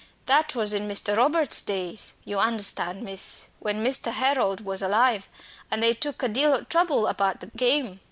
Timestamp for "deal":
6.27-6.53